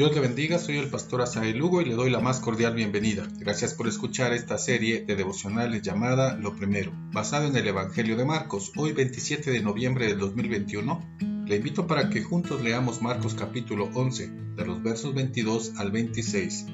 [0.00, 3.28] Dios le bendiga, soy el pastor Asael Lugo y le doy la más cordial bienvenida.
[3.36, 8.24] Gracias por escuchar esta serie de devocionales llamada Lo Primero, basado en el Evangelio de
[8.24, 8.72] Marcos.
[8.78, 11.16] Hoy 27 de noviembre del 2021,
[11.46, 16.64] le invito para que juntos leamos Marcos capítulo 11, de los versos 22 al 26.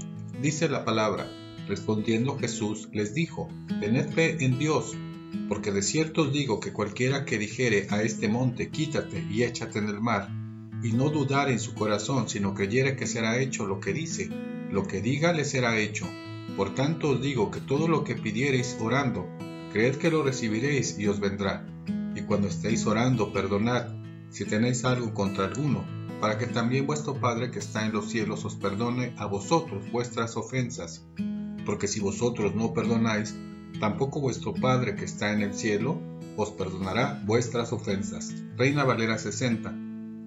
[0.40, 1.28] Dice la palabra,
[1.66, 3.48] respondiendo Jesús les dijo,
[3.80, 4.94] tened fe en Dios,
[5.48, 9.80] porque de cierto os digo que cualquiera que dijere a este monte, quítate y échate
[9.80, 10.28] en el mar,
[10.82, 14.30] y no dudar en su corazón, sino creyere que será hecho lo que dice,
[14.70, 16.06] lo que diga le será hecho.
[16.56, 19.26] Por tanto os digo que todo lo que pidiereis orando,
[19.72, 21.66] creed que lo recibiréis y os vendrá.
[22.14, 23.88] Y cuando estéis orando, perdonad,
[24.30, 25.84] si tenéis algo contra alguno,
[26.20, 30.36] para que también vuestro Padre que está en los cielos os perdone a vosotros vuestras
[30.36, 31.04] ofensas.
[31.66, 33.34] Porque si vosotros no perdonáis,
[33.80, 36.00] tampoco vuestro Padre que está en el cielo
[36.36, 38.34] os perdonará vuestras ofensas.
[38.56, 39.85] Reina Valera 60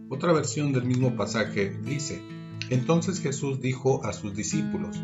[0.09, 2.21] otra versión del mismo pasaje dice,
[2.69, 4.99] entonces Jesús dijo a sus discípulos,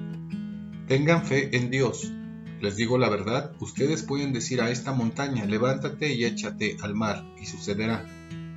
[0.87, 2.11] tengan fe en Dios.
[2.59, 7.23] Les digo la verdad, ustedes pueden decir a esta montaña, levántate y échate al mar,
[7.39, 8.03] y sucederá.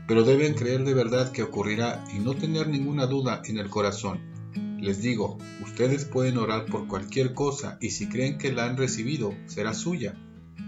[0.06, 4.20] Pero deben creer de verdad que ocurrirá y no tener ninguna duda en el corazón.
[4.80, 9.34] Les digo, ustedes pueden orar por cualquier cosa y si creen que la han recibido,
[9.46, 10.14] será suya.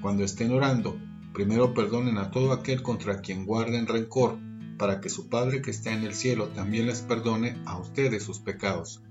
[0.02, 0.98] Cuando estén orando,
[1.32, 4.38] primero perdonen a todo aquel contra quien guarden rencor
[4.80, 8.38] para que su Padre que está en el cielo también les perdone a ustedes sus
[8.38, 9.02] pecados.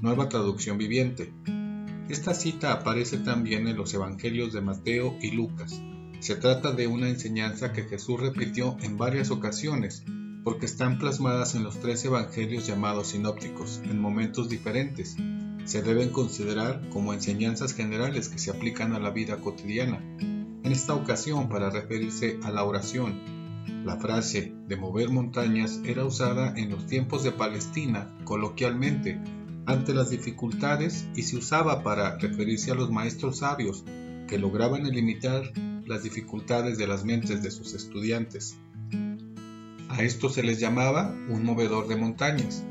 [0.00, 1.32] Nueva traducción viviente.
[2.08, 5.82] Esta cita aparece también en los Evangelios de Mateo y Lucas.
[6.20, 10.04] Se trata de una enseñanza que Jesús repitió en varias ocasiones,
[10.44, 15.16] porque están plasmadas en los tres Evangelios llamados sinópticos, en momentos diferentes.
[15.64, 19.98] Se deben considerar como enseñanzas generales que se aplican a la vida cotidiana.
[20.20, 23.35] En esta ocasión para referirse a la oración,
[23.86, 29.20] la frase de mover montañas era usada en los tiempos de Palestina coloquialmente
[29.64, 33.84] ante las dificultades y se usaba para referirse a los maestros sabios
[34.26, 35.52] que lograban eliminar
[35.86, 38.58] las dificultades de las mentes de sus estudiantes.
[39.88, 42.64] A esto se les llamaba un movedor de montañas.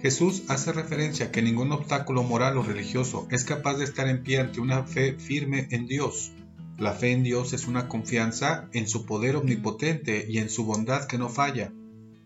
[0.00, 4.22] Jesús hace referencia a que ningún obstáculo moral o religioso es capaz de estar en
[4.22, 6.32] pie ante una fe firme en Dios.
[6.80, 11.06] La fe en Dios es una confianza en su poder omnipotente y en su bondad
[11.06, 11.74] que no falla.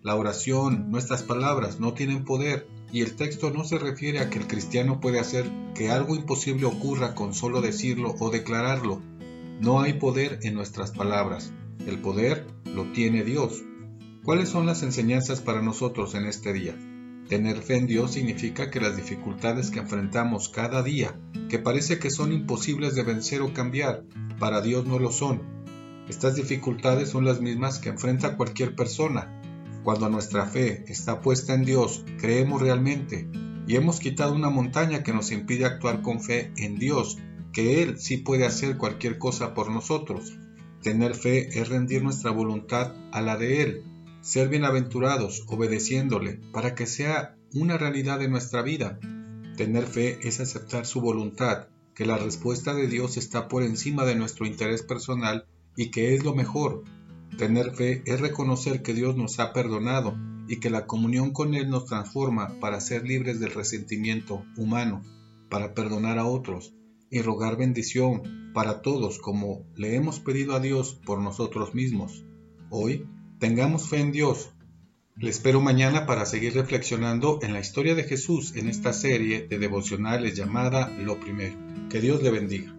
[0.00, 4.38] La oración, nuestras palabras no tienen poder y el texto no se refiere a que
[4.38, 9.02] el cristiano puede hacer que algo imposible ocurra con solo decirlo o declararlo.
[9.60, 11.50] No hay poder en nuestras palabras.
[11.88, 13.60] El poder lo tiene Dios.
[14.22, 16.76] ¿Cuáles son las enseñanzas para nosotros en este día?
[17.28, 21.18] Tener fe en Dios significa que las dificultades que enfrentamos cada día,
[21.48, 24.04] que parece que son imposibles de vencer o cambiar,
[24.38, 25.40] para Dios no lo son.
[26.06, 29.40] Estas dificultades son las mismas que enfrenta cualquier persona.
[29.84, 33.26] Cuando nuestra fe está puesta en Dios, creemos realmente
[33.66, 37.16] y hemos quitado una montaña que nos impide actuar con fe en Dios,
[37.54, 40.36] que Él sí puede hacer cualquier cosa por nosotros.
[40.82, 43.84] Tener fe es rendir nuestra voluntad a la de Él
[44.24, 48.98] ser bienaventurados obedeciéndole para que sea una realidad de nuestra vida.
[49.58, 54.14] Tener fe es aceptar su voluntad, que la respuesta de Dios está por encima de
[54.14, 55.44] nuestro interés personal
[55.76, 56.84] y que es lo mejor.
[57.36, 60.16] Tener fe es reconocer que Dios nos ha perdonado
[60.48, 65.02] y que la comunión con Él nos transforma para ser libres del resentimiento humano,
[65.50, 66.72] para perdonar a otros
[67.10, 72.24] y rogar bendición para todos como le hemos pedido a Dios por nosotros mismos.
[72.70, 73.06] Hoy
[73.44, 74.48] Tengamos fe en Dios.
[75.16, 79.58] Le espero mañana para seguir reflexionando en la historia de Jesús en esta serie de
[79.58, 81.54] devocionales llamada Lo Primero.
[81.90, 82.74] Que Dios le bendiga.